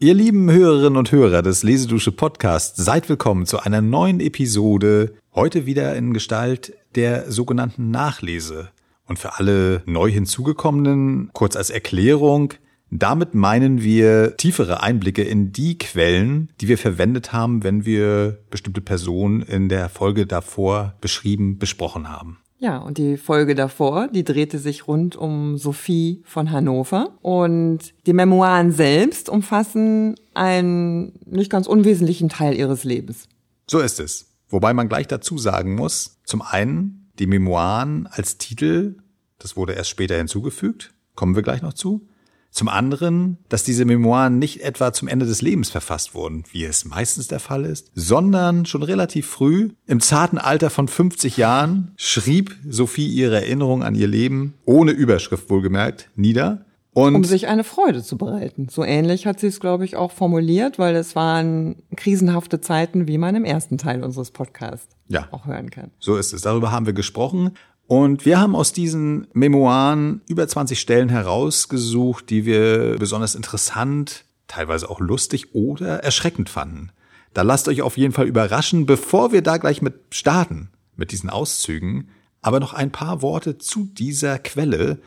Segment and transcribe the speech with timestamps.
[0.00, 5.66] Ihr lieben Hörerinnen und Hörer des Lesedusche Podcasts, seid willkommen zu einer neuen Episode, heute
[5.66, 8.68] wieder in Gestalt der sogenannten Nachlese.
[9.06, 12.54] Und für alle neu hinzugekommenen, kurz als Erklärung,
[12.92, 18.80] damit meinen wir tiefere Einblicke in die Quellen, die wir verwendet haben, wenn wir bestimmte
[18.80, 22.38] Personen in der Folge davor beschrieben, besprochen haben.
[22.60, 27.16] Ja, und die Folge davor, die drehte sich rund um Sophie von Hannover.
[27.22, 33.28] Und die Memoiren selbst umfassen einen nicht ganz unwesentlichen Teil ihres Lebens.
[33.68, 34.26] So ist es.
[34.48, 38.96] Wobei man gleich dazu sagen muss, zum einen, die Memoiren als Titel,
[39.38, 42.08] das wurde erst später hinzugefügt, kommen wir gleich noch zu.
[42.50, 46.84] Zum anderen, dass diese Memoiren nicht etwa zum Ende des Lebens verfasst wurden, wie es
[46.84, 52.56] meistens der Fall ist, sondern schon relativ früh, im zarten Alter von 50 Jahren, schrieb
[52.68, 56.64] Sophie ihre Erinnerung an ihr Leben, ohne Überschrift wohlgemerkt, nieder.
[56.94, 58.68] Und um sich eine Freude zu bereiten.
[58.68, 63.18] So ähnlich hat sie es, glaube ich, auch formuliert, weil es waren krisenhafte Zeiten, wie
[63.18, 65.28] man im ersten Teil unseres Podcasts ja.
[65.30, 65.92] auch hören kann.
[66.00, 66.42] So ist es.
[66.42, 67.52] Darüber haben wir gesprochen.
[67.88, 74.90] Und wir haben aus diesen Memoiren über 20 Stellen herausgesucht, die wir besonders interessant, teilweise
[74.90, 76.90] auch lustig oder erschreckend fanden.
[77.32, 81.30] Da lasst euch auf jeden Fall überraschen, bevor wir da gleich mit starten, mit diesen
[81.30, 82.10] Auszügen,
[82.42, 84.98] aber noch ein paar Worte zu dieser Quelle,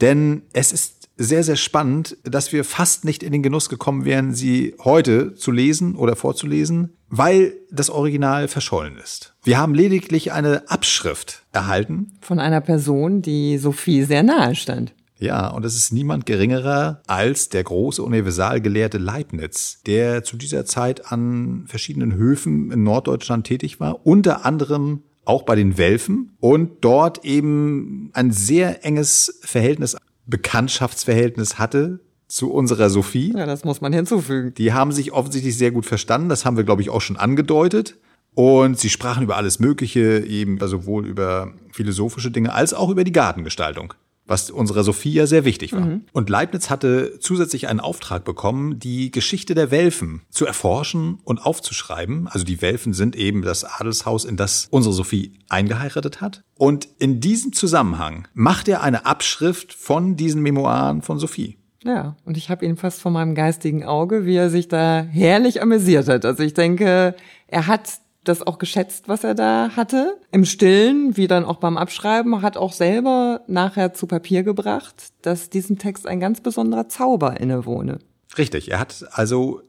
[0.00, 4.34] denn es ist sehr, sehr spannend, dass wir fast nicht in den Genuss gekommen wären,
[4.34, 9.34] sie heute zu lesen oder vorzulesen, weil das Original verschollen ist.
[9.44, 12.12] Wir haben lediglich eine Abschrift erhalten.
[12.20, 14.92] Von einer Person, die Sophie sehr nahe stand.
[15.18, 21.10] Ja, und es ist niemand geringerer als der große Universalgelehrte Leibniz, der zu dieser Zeit
[21.10, 27.24] an verschiedenen Höfen in Norddeutschland tätig war, unter anderem auch bei den Welfen und dort
[27.24, 33.32] eben ein sehr enges Verhältnis Bekanntschaftsverhältnis hatte zu unserer Sophie.
[33.36, 34.54] Ja, das muss man hinzufügen.
[34.54, 36.28] Die haben sich offensichtlich sehr gut verstanden.
[36.28, 37.96] Das haben wir, glaube ich, auch schon angedeutet.
[38.34, 43.12] Und sie sprachen über alles Mögliche, eben sowohl über philosophische Dinge als auch über die
[43.12, 43.94] Gartengestaltung
[44.26, 45.86] was unserer Sophie ja sehr wichtig war.
[45.86, 46.02] Mhm.
[46.12, 52.26] Und Leibniz hatte zusätzlich einen Auftrag bekommen, die Geschichte der Welfen zu erforschen und aufzuschreiben.
[52.28, 56.42] Also die Welfen sind eben das Adelshaus, in das unsere Sophie eingeheiratet hat.
[56.58, 61.58] Und in diesem Zusammenhang macht er eine Abschrift von diesen Memoiren von Sophie.
[61.86, 65.62] Ja, und ich habe ihn fast vor meinem geistigen Auge, wie er sich da herrlich
[65.62, 66.24] amüsiert hat.
[66.24, 67.14] Also ich denke,
[67.46, 70.18] er hat das auch geschätzt, was er da hatte.
[70.32, 75.48] Im Stillen, wie dann auch beim Abschreiben, hat auch selber nachher zu Papier gebracht, dass
[75.48, 78.00] diesem Text ein ganz besonderer Zauber innewohne.
[78.36, 79.62] Richtig, er hat also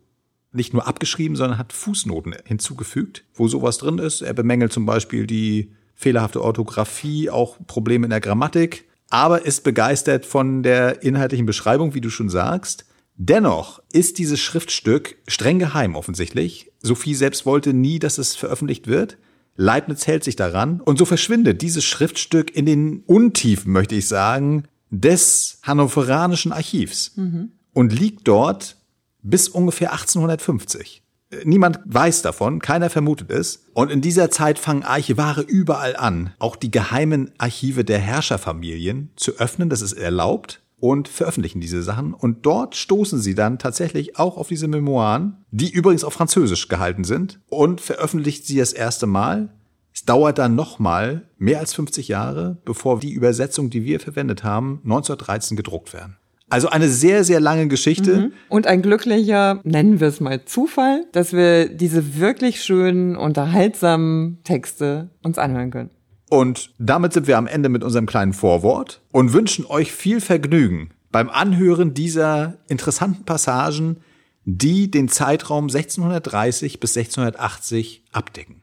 [0.52, 4.22] nicht nur abgeschrieben, sondern hat Fußnoten hinzugefügt, wo sowas drin ist.
[4.22, 10.26] Er bemängelt zum Beispiel die fehlerhafte Orthographie, auch Probleme in der Grammatik, aber ist begeistert
[10.26, 12.86] von der inhaltlichen Beschreibung, wie du schon sagst.
[13.16, 16.72] Dennoch ist dieses Schriftstück streng geheim offensichtlich.
[16.82, 19.18] Sophie selbst wollte nie, dass es veröffentlicht wird.
[19.56, 24.66] Leibniz hält sich daran und so verschwindet dieses Schriftstück in den Untiefen, möchte ich sagen,
[24.92, 27.54] des hannoveranischen Archivs mhm.
[27.74, 28.78] und liegt dort
[29.24, 31.02] bis ungefähr 1850.
[31.44, 33.66] Niemand weiß davon, keiner vermutet es.
[33.74, 39.34] Und in dieser Zeit fangen Archivare überall an, auch die geheimen Archive der Herrscherfamilien zu
[39.38, 39.70] öffnen.
[39.70, 42.14] Das ist erlaubt und veröffentlichen diese Sachen.
[42.14, 47.04] Und dort stoßen sie dann tatsächlich auch auf diese Memoiren, die übrigens auf Französisch gehalten
[47.04, 49.54] sind, und veröffentlicht sie das erste Mal.
[49.94, 54.80] Es dauert dann nochmal mehr als 50 Jahre, bevor die Übersetzung, die wir verwendet haben,
[54.84, 56.18] 1913 gedruckt werden.
[56.50, 58.18] Also eine sehr, sehr lange Geschichte.
[58.18, 58.34] Mhm.
[58.48, 65.10] Und ein glücklicher, nennen wir es mal Zufall, dass wir diese wirklich schönen, unterhaltsamen Texte
[65.24, 65.90] uns anhören können.
[66.30, 70.92] Und damit sind wir am Ende mit unserem kleinen Vorwort und wünschen euch viel Vergnügen
[71.12, 73.98] beim Anhören dieser interessanten Passagen,
[74.44, 78.62] die den Zeitraum 1630 bis 1680 abdecken.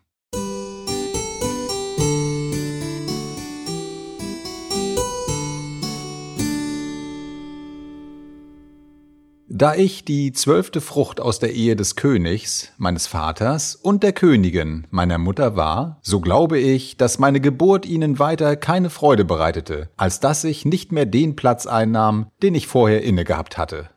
[9.49, 14.87] Da ich die zwölfte Frucht aus der Ehe des Königs, meines Vaters, und der Königin,
[14.91, 20.19] meiner Mutter war, so glaube ich, dass meine Geburt ihnen weiter keine Freude bereitete, als
[20.19, 23.91] dass ich nicht mehr den Platz einnahm, den ich vorher inne gehabt hatte.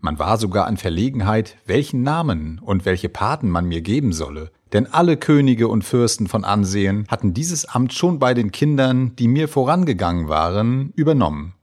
[0.00, 4.86] Man war sogar an Verlegenheit, welchen Namen und welche Paten man mir geben solle, denn
[4.86, 9.48] alle Könige und Fürsten von Ansehen hatten dieses Amt schon bei den Kindern, die mir
[9.48, 11.54] vorangegangen waren, übernommen.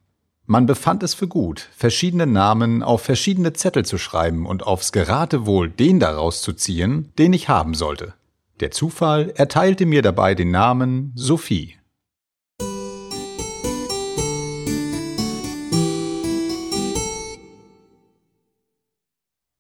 [0.48, 5.70] Man befand es für gut, verschiedene Namen auf verschiedene Zettel zu schreiben und aufs Geratewohl
[5.70, 8.16] den daraus zu ziehen, den ich haben sollte.
[8.60, 11.76] Der Zufall erteilte mir dabei den Namen Sophie.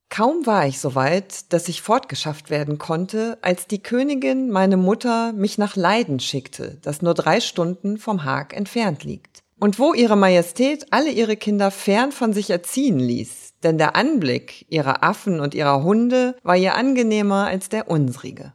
[0.09, 5.31] Kaum war ich so weit, dass ich fortgeschafft werden konnte, als die Königin, meine Mutter,
[5.31, 9.41] mich nach Leiden schickte, das nur drei Stunden vom Haag entfernt liegt.
[9.63, 14.65] Und wo ihre Majestät alle ihre Kinder fern von sich erziehen ließ, denn der Anblick
[14.69, 18.53] ihrer Affen und ihrer Hunde war ihr angenehmer als der unsrige.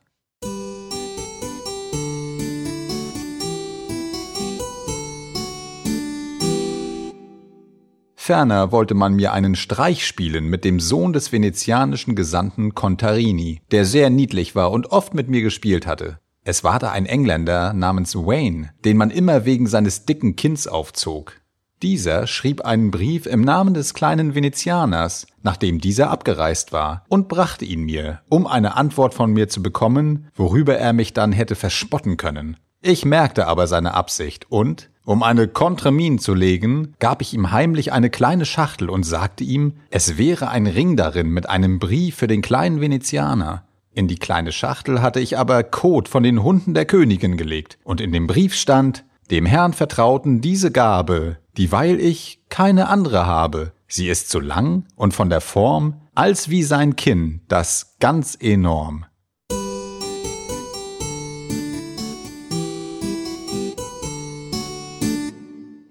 [8.16, 13.84] Ferner wollte man mir einen Streich spielen mit dem Sohn des venezianischen Gesandten Contarini, der
[13.84, 16.18] sehr niedlich war und oft mit mir gespielt hatte.
[16.48, 21.40] Es war da ein Engländer namens Wayne, den man immer wegen seines dicken Kinns aufzog.
[21.82, 27.64] Dieser schrieb einen Brief im Namen des kleinen Venezianers, nachdem dieser abgereist war, und brachte
[27.64, 32.16] ihn mir, um eine Antwort von mir zu bekommen, worüber er mich dann hätte verspotten
[32.16, 32.56] können.
[32.80, 37.92] Ich merkte aber seine Absicht und, um eine Kontremin zu legen, gab ich ihm heimlich
[37.92, 42.28] eine kleine Schachtel und sagte ihm, es wäre ein Ring darin mit einem Brief für
[42.28, 43.64] den kleinen Venezianer.
[43.96, 48.02] In die kleine Schachtel hatte ich aber Kot von den Hunden der Königin gelegt, und
[48.02, 53.72] in dem Brief stand, dem Herrn vertrauten diese Gabe, dieweil ich keine andere habe.
[53.88, 59.06] Sie ist so lang und von der Form als wie sein Kinn, das ganz enorm.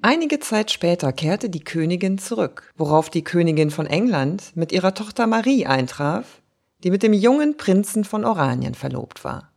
[0.04, 5.26] Einige Zeit später kehrte die Königin zurück, worauf die Königin von England mit ihrer Tochter
[5.26, 6.44] Marie eintraf,
[6.86, 9.52] die mit dem jungen Prinzen von Oranien verlobt war.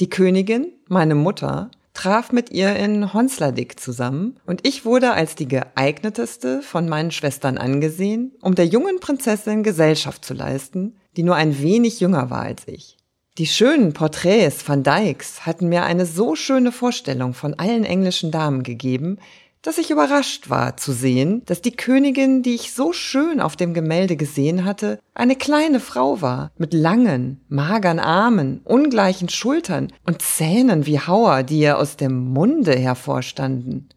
[0.00, 5.46] Die Königin, meine Mutter, traf mit ihr in Honsladik zusammen und ich wurde als die
[5.46, 11.62] geeigneteste von meinen Schwestern angesehen, um der jungen Prinzessin Gesellschaft zu leisten, die nur ein
[11.62, 12.96] wenig jünger war als ich.
[13.38, 18.64] Die schönen Porträts van Dijks hatten mir eine so schöne Vorstellung von allen englischen Damen
[18.64, 19.18] gegeben,
[19.64, 23.72] dass ich überrascht war zu sehen, dass die Königin, die ich so schön auf dem
[23.72, 30.84] Gemälde gesehen hatte, eine kleine Frau war, mit langen, magern Armen, ungleichen Schultern und Zähnen
[30.84, 33.88] wie Hauer, die ihr aus dem Munde hervorstanden.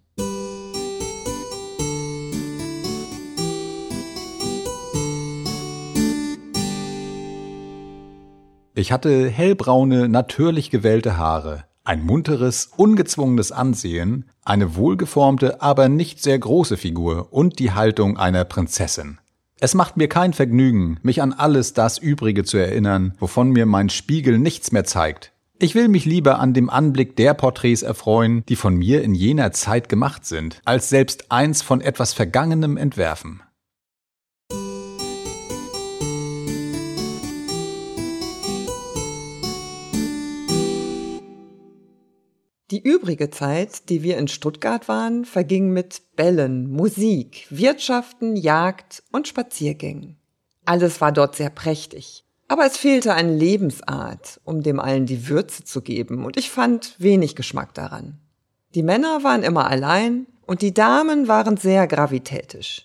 [8.74, 16.38] Ich hatte hellbraune, natürlich gewellte Haare, ein munteres, ungezwungenes Ansehen, eine wohlgeformte, aber nicht sehr
[16.38, 19.20] große Figur und die Haltung einer Prinzessin.
[19.60, 23.90] Es macht mir kein Vergnügen, mich an alles das Übrige zu erinnern, wovon mir mein
[23.90, 25.32] Spiegel nichts mehr zeigt.
[25.60, 29.54] Ich will mich lieber an dem Anblick der Porträts erfreuen, die von mir in jener
[29.54, 33.42] Zeit gemacht sind, als selbst eins von etwas Vergangenem entwerfen.
[42.70, 49.26] Die übrige Zeit, die wir in Stuttgart waren, verging mit Bällen, Musik, Wirtschaften, Jagd und
[49.26, 50.18] Spaziergängen.
[50.66, 52.26] Alles war dort sehr prächtig.
[52.50, 56.96] Aber es fehlte an Lebensart, um dem allen die Würze zu geben, und ich fand
[56.98, 58.20] wenig Geschmack daran.
[58.76, 62.84] Die Männer waren immer allein und die Damen waren sehr gravitätisch.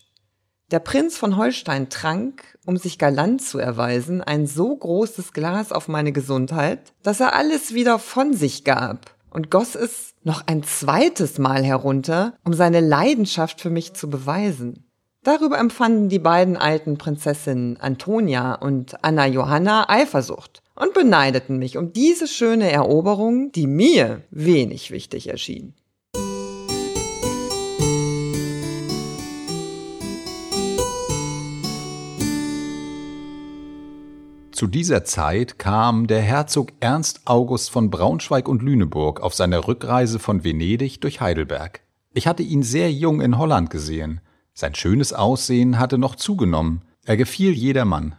[0.70, 5.88] Der Prinz von Holstein trank, um sich galant zu erweisen, ein so großes Glas auf
[5.88, 11.38] meine Gesundheit, dass er alles wieder von sich gab und goss es noch ein zweites
[11.38, 14.86] Mal herunter, um seine Leidenschaft für mich zu beweisen.
[15.24, 21.92] Darüber empfanden die beiden alten Prinzessinnen Antonia und Anna Johanna Eifersucht und beneideten mich um
[21.92, 25.74] diese schöne Eroberung, die mir wenig wichtig erschien.
[34.62, 40.20] Zu dieser Zeit kam der Herzog Ernst August von Braunschweig und Lüneburg auf seiner Rückreise
[40.20, 41.80] von Venedig durch Heidelberg.
[42.14, 44.20] Ich hatte ihn sehr jung in Holland gesehen.
[44.54, 46.82] Sein schönes Aussehen hatte noch zugenommen.
[47.04, 48.14] Er gefiel jedermann.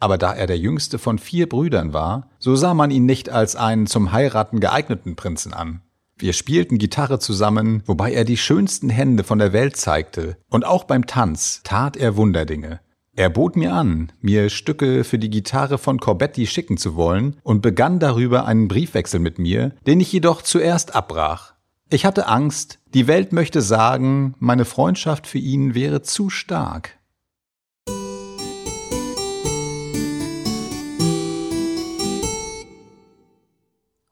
[0.00, 3.54] Aber da er der jüngste von vier Brüdern war, so sah man ihn nicht als
[3.54, 5.82] einen zum Heiraten geeigneten Prinzen an.
[6.18, 10.82] Wir spielten Gitarre zusammen, wobei er die schönsten Hände von der Welt zeigte, und auch
[10.82, 12.80] beim Tanz tat er Wunderdinge.
[13.18, 17.62] Er bot mir an, mir Stücke für die Gitarre von Corbetti schicken zu wollen und
[17.62, 21.54] begann darüber einen Briefwechsel mit mir, den ich jedoch zuerst abbrach.
[21.88, 26.98] Ich hatte Angst, die Welt möchte sagen, meine Freundschaft für ihn wäre zu stark.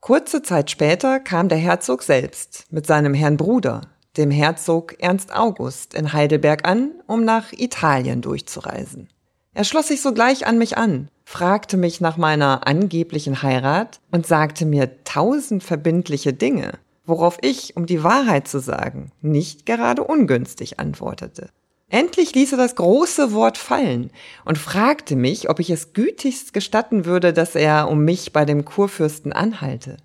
[0.01, 3.83] Kurze Zeit später kam der Herzog selbst mit seinem Herrn Bruder,
[4.17, 9.09] dem Herzog Ernst August in Heidelberg an, um nach Italien durchzureisen.
[9.55, 14.67] Er schloss sich sogleich an mich an, fragte mich nach meiner angeblichen Heirat und sagte
[14.67, 21.51] mir tausend verbindliche Dinge, worauf ich, um die Wahrheit zu sagen, nicht gerade ungünstig antwortete.
[21.89, 24.11] Endlich ließ er das große Wort fallen
[24.45, 28.65] und fragte mich, ob ich es gütigst gestatten würde, dass er um mich bei dem
[28.65, 29.99] Kurfürsten anhalte.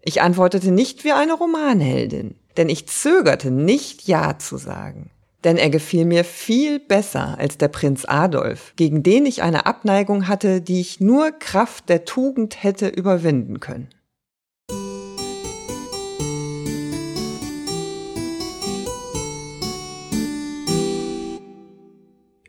[0.00, 5.10] Ich antwortete nicht wie eine Romanheldin, denn ich zögerte nicht Ja zu sagen.
[5.44, 10.28] Denn er gefiel mir viel besser als der Prinz Adolf, gegen den ich eine Abneigung
[10.28, 13.88] hatte, die ich nur Kraft der Tugend hätte überwinden können.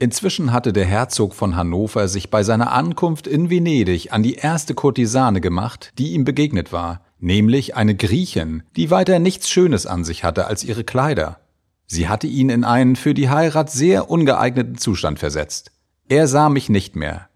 [0.03, 4.73] Inzwischen hatte der Herzog von Hannover sich bei seiner Ankunft in Venedig an die erste
[4.73, 10.23] Kurtisane gemacht, die ihm begegnet war, nämlich eine Griechin, die weiter nichts Schönes an sich
[10.23, 11.39] hatte als ihre Kleider.
[11.87, 15.71] Sie hatte ihn in einen für die Heirat sehr ungeeigneten Zustand versetzt.
[16.09, 17.29] Er sah mich nicht mehr.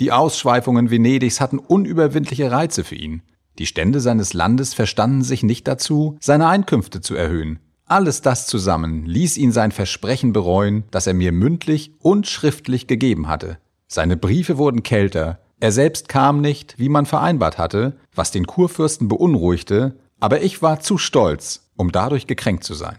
[0.00, 3.22] Die Ausschweifungen Venedigs hatten unüberwindliche Reize für ihn.
[3.58, 7.60] Die Stände seines Landes verstanden sich nicht dazu, seine Einkünfte zu erhöhen.
[7.86, 13.28] Alles das zusammen ließ ihn sein Versprechen bereuen, das er mir mündlich und schriftlich gegeben
[13.28, 13.58] hatte.
[13.86, 19.08] Seine Briefe wurden kälter, er selbst kam nicht, wie man vereinbart hatte, was den Kurfürsten
[19.08, 22.98] beunruhigte, aber ich war zu stolz, um dadurch gekränkt zu sein.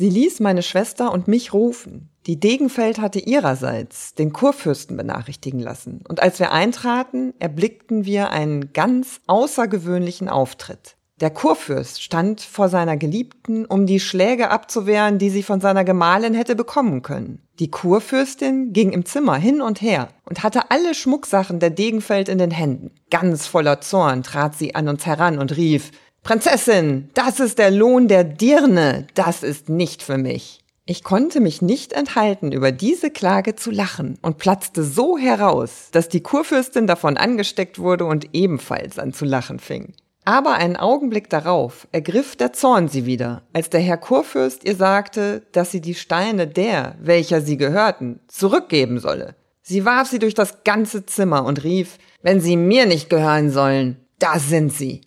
[0.00, 2.08] Sie ließ meine Schwester und mich rufen.
[2.26, 6.02] Die Degenfeld hatte ihrerseits den Kurfürsten benachrichtigen lassen.
[6.08, 10.96] Und als wir eintraten, erblickten wir einen ganz außergewöhnlichen Auftritt.
[11.20, 16.32] Der Kurfürst stand vor seiner Geliebten, um die Schläge abzuwehren, die sie von seiner Gemahlin
[16.32, 17.42] hätte bekommen können.
[17.58, 22.38] Die Kurfürstin ging im Zimmer hin und her und hatte alle Schmucksachen der Degenfeld in
[22.38, 22.92] den Händen.
[23.10, 25.90] Ganz voller Zorn trat sie an uns heran und rief,
[26.22, 30.60] Prinzessin, das ist der Lohn der Dirne, das ist nicht für mich.
[30.86, 36.08] Ich konnte mich nicht enthalten, über diese Klage zu lachen und platzte so heraus, dass
[36.08, 39.92] die Kurfürstin davon angesteckt wurde und ebenfalls an zu lachen fing.
[40.24, 45.42] Aber einen Augenblick darauf ergriff der Zorn sie wieder, als der Herr Kurfürst ihr sagte,
[45.52, 49.34] dass sie die Steine der, welcher sie gehörten, zurückgeben solle.
[49.62, 53.96] Sie warf sie durch das ganze Zimmer und rief, wenn sie mir nicht gehören sollen,
[54.18, 55.00] da sind sie.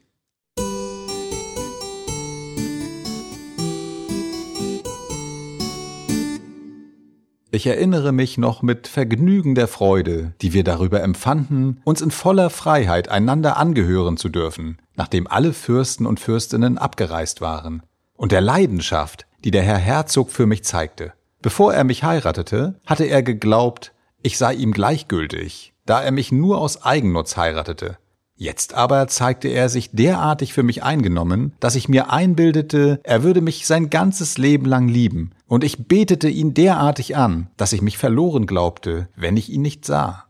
[7.56, 13.10] Ich erinnere mich noch mit vergnügender Freude, die wir darüber empfanden, uns in voller Freiheit
[13.10, 17.84] einander angehören zu dürfen, nachdem alle Fürsten und Fürstinnen abgereist waren,
[18.16, 21.14] und der Leidenschaft, die der Herr Herzog für mich zeigte.
[21.42, 26.62] Bevor er mich heiratete, hatte er geglaubt, ich sei ihm gleichgültig, da er mich nur
[26.62, 27.98] aus Eigennutz heiratete.
[28.36, 33.42] Jetzt aber zeigte er sich derartig für mich eingenommen, dass ich mir einbildete, er würde
[33.42, 37.98] mich sein ganzes Leben lang lieben, und ich betete ihn derartig an, dass ich mich
[37.98, 40.26] verloren glaubte, wenn ich ihn nicht sah.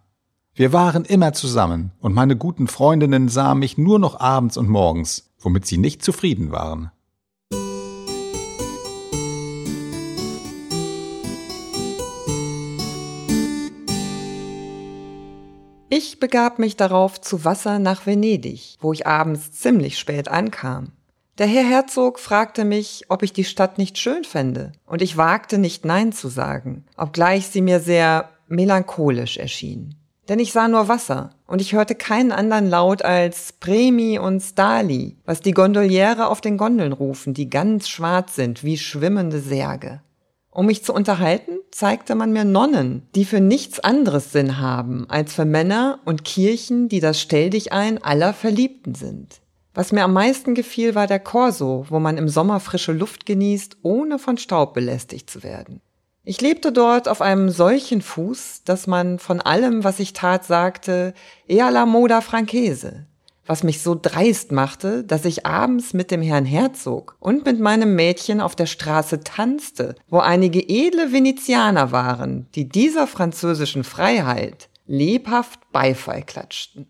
[0.55, 5.31] Wir waren immer zusammen, und meine guten Freundinnen sahen mich nur noch abends und morgens,
[5.39, 6.91] womit sie nicht zufrieden waren.
[15.89, 20.91] Ich begab mich darauf zu Wasser nach Venedig, wo ich abends ziemlich spät ankam.
[21.39, 25.57] Der Herr Herzog fragte mich, ob ich die Stadt nicht schön fände, und ich wagte
[25.57, 29.95] nicht Nein zu sagen, obgleich sie mir sehr melancholisch erschien.
[30.29, 35.17] Denn ich sah nur Wasser, und ich hörte keinen anderen Laut als Premi und Stali,
[35.25, 40.01] was die Gondoliere auf den Gondeln rufen, die ganz schwarz sind wie schwimmende Särge.
[40.49, 45.33] Um mich zu unterhalten, zeigte man mir Nonnen, die für nichts anderes Sinn haben als
[45.33, 49.41] für Männer und Kirchen, die das Stelldichein aller Verliebten sind.
[49.73, 53.77] Was mir am meisten gefiel, war der Korso, wo man im Sommer frische Luft genießt,
[53.81, 55.81] ohne von Staub belästigt zu werden.
[56.25, 61.13] Ich lebte dort auf einem solchen Fuß, dass man von allem, was ich tat, sagte,
[61.49, 63.05] ea la moda franchese,
[63.45, 67.95] was mich so dreist machte, dass ich abends mit dem Herrn Herzog und mit meinem
[67.95, 75.59] Mädchen auf der Straße tanzte, wo einige edle Venezianer waren, die dieser französischen Freiheit lebhaft
[75.73, 76.87] Beifall klatschten.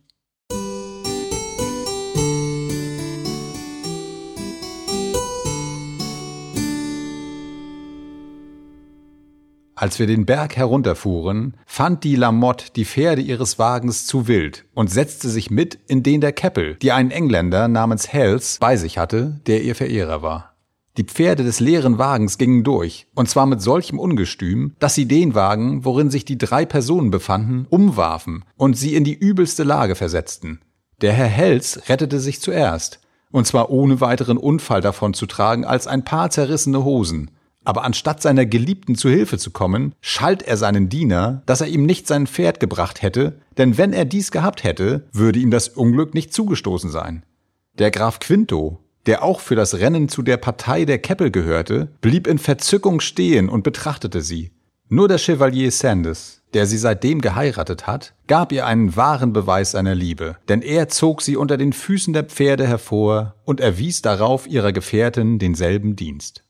[9.83, 14.89] Als wir den Berg herunterfuhren, fand die Lamotte die Pferde ihres Wagens zu wild und
[14.89, 19.41] setzte sich mit in den der Keppel, die einen Engländer namens Hells bei sich hatte,
[19.45, 20.53] der ihr Verehrer war.
[20.95, 25.35] Die Pferde des leeren Wagens gingen durch, und zwar mit solchem Ungestüm, dass sie den
[25.35, 30.61] Wagen, worin sich die drei Personen befanden, umwarfen und sie in die übelste Lage versetzten.
[31.01, 35.87] Der Herr Hells rettete sich zuerst, und zwar ohne weiteren Unfall davon zu tragen als
[35.87, 37.31] ein paar zerrissene Hosen,
[37.65, 41.85] aber anstatt seiner Geliebten zu Hilfe zu kommen, schalt er seinen Diener, dass er ihm
[41.85, 46.13] nicht sein Pferd gebracht hätte, denn wenn er dies gehabt hätte, würde ihm das Unglück
[46.13, 47.23] nicht zugestoßen sein.
[47.79, 52.27] Der Graf Quinto, der auch für das Rennen zu der Partei der Keppel gehörte, blieb
[52.27, 54.51] in Verzückung stehen und betrachtete sie.
[54.89, 59.95] Nur der Chevalier Sanders, der sie seitdem geheiratet hat, gab ihr einen wahren Beweis seiner
[59.95, 64.71] Liebe, denn er zog sie unter den Füßen der Pferde hervor und erwies darauf ihrer
[64.71, 66.43] Gefährtin denselben Dienst.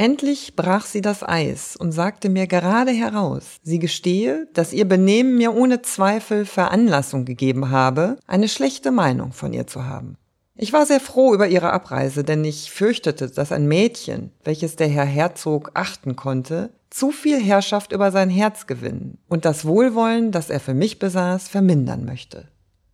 [0.00, 5.36] Endlich brach sie das Eis und sagte mir gerade heraus, sie gestehe, dass ihr Benehmen
[5.36, 10.16] mir ohne Zweifel Veranlassung gegeben habe, eine schlechte Meinung von ihr zu haben.
[10.56, 14.88] Ich war sehr froh über ihre Abreise, denn ich fürchtete, dass ein Mädchen, welches der
[14.88, 20.48] Herr Herzog achten konnte, zu viel Herrschaft über sein Herz gewinnen und das Wohlwollen, das
[20.48, 22.48] er für mich besaß, vermindern möchte.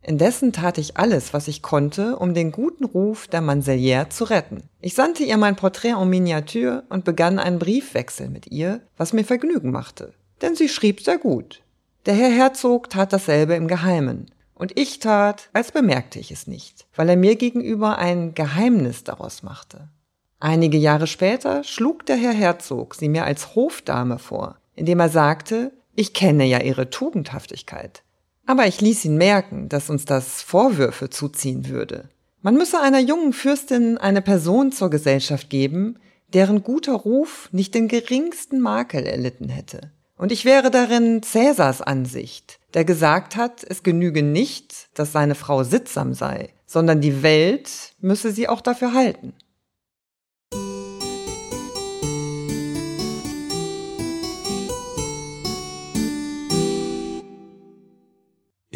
[0.06, 4.62] Indessen tat ich alles, was ich konnte, um den guten Ruf der Manselière zu retten.
[4.80, 9.24] Ich sandte ihr mein Porträt en Miniatur und begann einen Briefwechsel mit ihr, was mir
[9.24, 10.12] Vergnügen machte.
[10.42, 11.62] Denn sie schrieb sehr gut.
[12.06, 14.30] Der Herr Herzog tat dasselbe im Geheimen.
[14.54, 19.42] Und ich tat, als bemerkte ich es nicht, weil er mir gegenüber ein Geheimnis daraus
[19.42, 19.88] machte.
[20.38, 25.72] Einige Jahre später schlug der Herr Herzog sie mir als Hofdame vor, indem er sagte,
[25.96, 28.04] ich kenne ja ihre Tugendhaftigkeit.
[28.46, 32.08] Aber ich ließ ihn merken, dass uns das Vorwürfe zuziehen würde.
[32.42, 35.98] Man müsse einer jungen Fürstin eine Person zur Gesellschaft geben,
[36.32, 39.92] deren guter Ruf nicht den geringsten Makel erlitten hätte.
[40.16, 45.62] Und ich wäre darin Cäsars Ansicht, der gesagt hat, es genüge nicht, dass seine Frau
[45.62, 49.34] sittsam sei, sondern die Welt müsse sie auch dafür halten.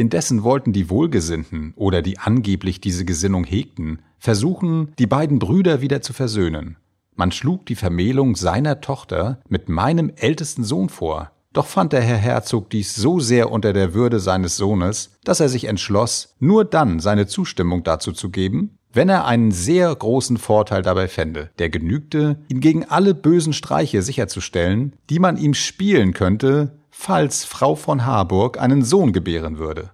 [0.00, 6.00] Indessen wollten die Wohlgesinnten oder die angeblich diese Gesinnung hegten, versuchen, die beiden Brüder wieder
[6.00, 6.78] zu versöhnen.
[7.14, 11.32] Man schlug die Vermählung seiner Tochter mit meinem ältesten Sohn vor.
[11.52, 15.50] Doch fand der Herr Herzog dies so sehr unter der Würde seines Sohnes, dass er
[15.50, 20.80] sich entschloss, nur dann seine Zustimmung dazu zu geben, wenn er einen sehr großen Vorteil
[20.80, 26.78] dabei fände, der genügte, ihn gegen alle bösen Streiche sicherzustellen, die man ihm spielen könnte,
[26.90, 29.90] falls Frau von Harburg einen Sohn gebären würde.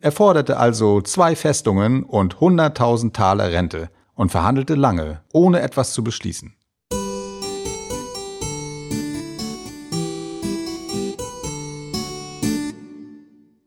[0.00, 6.04] Er forderte also zwei Festungen und hunderttausend Taler Rente und verhandelte lange, ohne etwas zu
[6.04, 6.54] beschließen.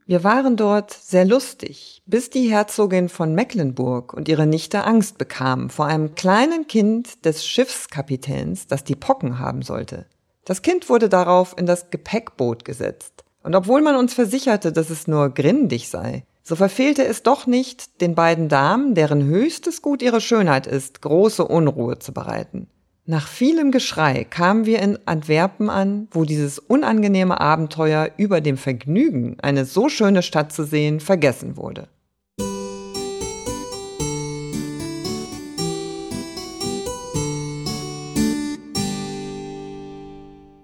[0.05, 5.69] Wir waren dort sehr lustig, bis die Herzogin von Mecklenburg und ihre Nichte Angst bekamen
[5.69, 10.05] vor einem kleinen Kind des Schiffskapitäns, das die Pocken haben sollte.
[10.45, 13.20] Das Kind wurde darauf in das Gepäckboot gesetzt.
[13.43, 18.01] Und obwohl man uns versicherte, dass es nur grindig sei, so verfehlte es doch nicht,
[18.01, 22.67] den beiden Damen, deren höchstes Gut ihre Schönheit ist, große Unruhe zu bereiten.
[23.06, 29.38] Nach vielem Geschrei kamen wir in Antwerpen an, wo dieses unangenehme Abenteuer über dem Vergnügen,
[29.41, 31.88] eine so schöne Stadt zu sehen, vergessen wurde.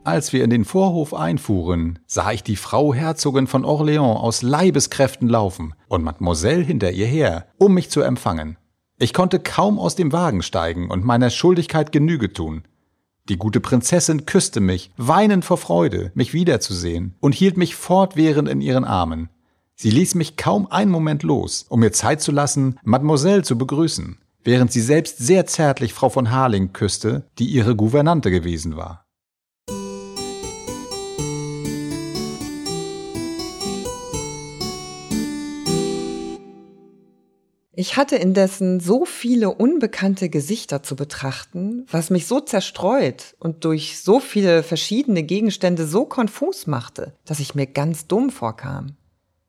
[0.08, 5.28] Als wir in den Vorhof einfuhren, sah ich die Frau Herzogin von Orléans aus Leibeskräften
[5.28, 8.56] laufen und Mademoiselle hinter ihr her, um mich zu empfangen.
[9.00, 12.64] Ich konnte kaum aus dem Wagen steigen und meiner Schuldigkeit Genüge tun.
[13.28, 18.62] Die gute Prinzessin küsste mich, weinend vor Freude, mich wiederzusehen, und hielt mich fortwährend in
[18.62, 19.28] ihren Armen.
[19.76, 24.20] Sie ließ mich kaum einen Moment los, um mir Zeit zu lassen, Mademoiselle zu begrüßen,
[24.46, 29.07] während sie selbst sehr zärtlich Frau von Harling küsste, die ihre Gouvernante gewesen war.
[37.80, 44.00] Ich hatte indessen so viele unbekannte Gesichter zu betrachten, was mich so zerstreut und durch
[44.00, 48.96] so viele verschiedene Gegenstände so konfus machte, dass ich mir ganz dumm vorkam.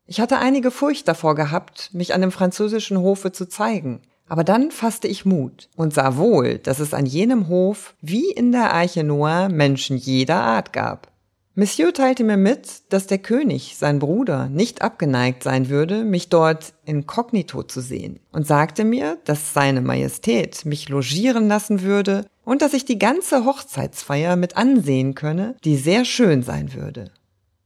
[0.04, 4.72] Ich hatte einige Furcht davor gehabt, mich an dem französischen Hofe zu zeigen, aber dann
[4.72, 9.04] fasste ich Mut und sah wohl, dass es an jenem Hof wie in der Eiche
[9.04, 11.10] Noah Menschen jeder Art gab.
[11.58, 16.72] Monsieur teilte mir mit, dass der König, sein Bruder, nicht abgeneigt sein würde, mich dort
[16.84, 22.74] inkognito zu sehen und sagte mir, dass seine Majestät mich logieren lassen würde und dass
[22.74, 27.10] ich die ganze Hochzeitsfeier mit ansehen könne, die sehr schön sein würde.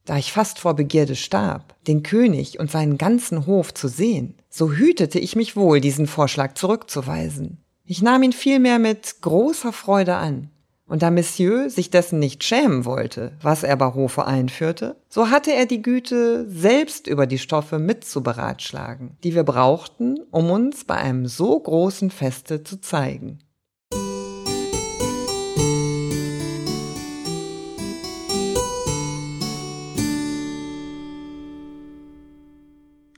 [0.07, 4.73] Da ich fast vor Begierde starb, den König und seinen ganzen Hof zu sehen, so
[4.73, 7.59] hütete ich mich wohl, diesen Vorschlag zurückzuweisen.
[7.85, 10.49] Ich nahm ihn vielmehr mit großer Freude an
[10.93, 15.51] und da Monsieur sich dessen nicht schämen wollte, was er bei Hofe einführte, so hatte
[15.51, 21.27] er die Güte, selbst über die Stoffe mitzuberatschlagen, die wir brauchten, um uns bei einem
[21.27, 23.39] so großen Feste zu zeigen.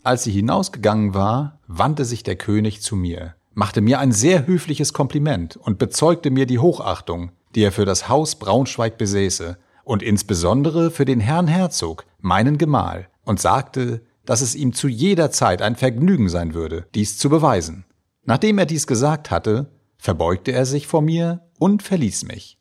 [0.04, 4.92] Als sie hinausgegangen war, wandte sich der König zu mir, machte mir ein sehr höfliches
[4.92, 10.90] Kompliment und bezeugte mir die Hochachtung, die er für das Haus Braunschweig besäße und insbesondere
[10.90, 15.76] für den Herrn Herzog, meinen Gemahl, und sagte, dass es ihm zu jeder Zeit ein
[15.76, 17.84] Vergnügen sein würde, dies zu beweisen.
[18.24, 22.58] Nachdem er dies gesagt hatte, verbeugte er sich vor mir und verließ mich.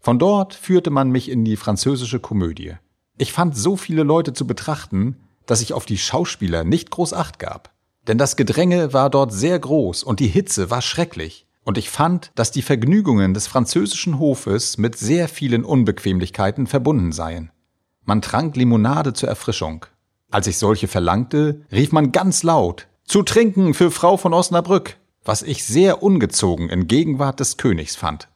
[0.00, 2.74] Von dort führte man mich in die französische Komödie.
[3.16, 7.38] Ich fand so viele Leute zu betrachten, dass ich auf die Schauspieler nicht groß acht
[7.38, 7.72] gab.
[8.06, 11.47] Denn das Gedränge war dort sehr groß und die Hitze war schrecklich.
[11.68, 17.50] Und ich fand, dass die Vergnügungen des französischen Hofes mit sehr vielen Unbequemlichkeiten verbunden seien.
[18.06, 19.84] Man trank Limonade zur Erfrischung.
[20.30, 25.42] Als ich solche verlangte, rief man ganz laut Zu trinken für Frau von Osnabrück, was
[25.42, 28.28] ich sehr ungezogen in Gegenwart des Königs fand.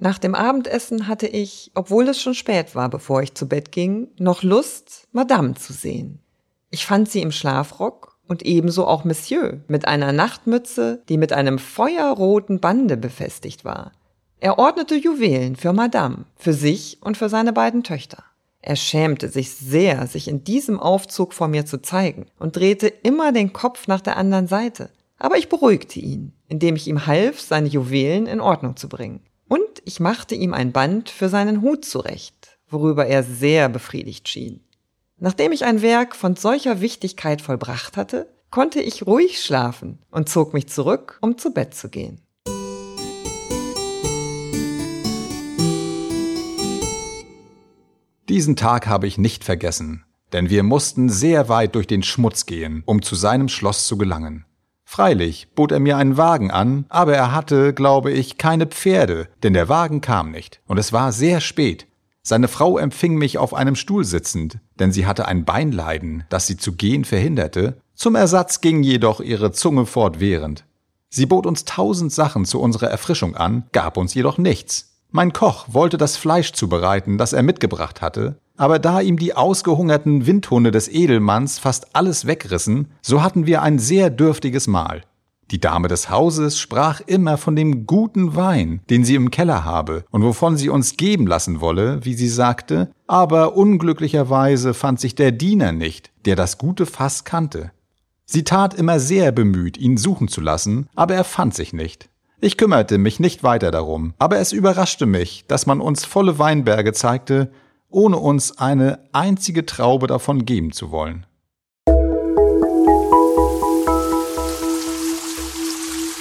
[0.00, 4.08] Nach dem Abendessen hatte ich, obwohl es schon spät war, bevor ich zu Bett ging,
[4.18, 6.20] noch Lust, Madame zu sehen.
[6.70, 11.58] Ich fand sie im Schlafrock und ebenso auch Monsieur mit einer Nachtmütze, die mit einem
[11.58, 13.92] feuerroten Bande befestigt war.
[14.40, 18.22] Er ordnete Juwelen für Madame, für sich und für seine beiden Töchter.
[18.60, 23.32] Er schämte sich sehr, sich in diesem Aufzug vor mir zu zeigen und drehte immer
[23.32, 24.90] den Kopf nach der anderen Seite.
[25.18, 29.20] Aber ich beruhigte ihn, indem ich ihm half, seine Juwelen in Ordnung zu bringen.
[29.48, 34.60] Und ich machte ihm ein Band für seinen Hut zurecht, worüber er sehr befriedigt schien.
[35.20, 40.54] Nachdem ich ein Werk von solcher Wichtigkeit vollbracht hatte, konnte ich ruhig schlafen und zog
[40.54, 42.20] mich zurück, um zu Bett zu gehen.
[48.28, 52.82] Diesen Tag habe ich nicht vergessen, denn wir mussten sehr weit durch den Schmutz gehen,
[52.86, 54.44] um zu seinem Schloss zu gelangen.
[54.84, 59.52] Freilich bot er mir einen Wagen an, aber er hatte, glaube ich, keine Pferde, denn
[59.52, 61.86] der Wagen kam nicht, und es war sehr spät.
[62.22, 66.56] Seine Frau empfing mich auf einem Stuhl sitzend, denn sie hatte ein Beinleiden, das sie
[66.56, 70.64] zu gehen verhinderte, zum Ersatz ging jedoch ihre Zunge fortwährend.
[71.10, 74.98] Sie bot uns tausend Sachen zu unserer Erfrischung an, gab uns jedoch nichts.
[75.10, 80.26] Mein Koch wollte das Fleisch zubereiten, das er mitgebracht hatte, aber da ihm die ausgehungerten
[80.26, 85.02] Windhunde des Edelmanns fast alles wegrissen, so hatten wir ein sehr dürftiges Mahl.
[85.50, 90.04] Die Dame des Hauses sprach immer von dem guten Wein, den sie im Keller habe
[90.10, 95.32] und wovon sie uns geben lassen wolle, wie sie sagte, aber unglücklicherweise fand sich der
[95.32, 97.72] Diener nicht, der das gute Fass kannte.
[98.26, 102.10] Sie tat immer sehr bemüht, ihn suchen zu lassen, aber er fand sich nicht.
[102.40, 106.92] Ich kümmerte mich nicht weiter darum, aber es überraschte mich, dass man uns volle Weinberge
[106.92, 107.50] zeigte,
[107.88, 111.24] ohne uns eine einzige Traube davon geben zu wollen.